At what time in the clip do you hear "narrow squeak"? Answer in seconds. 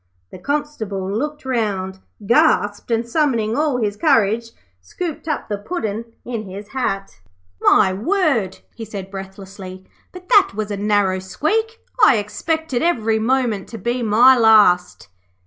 10.77-11.77